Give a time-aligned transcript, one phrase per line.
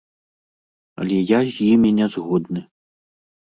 [1.03, 2.67] Але я з імі не згодны.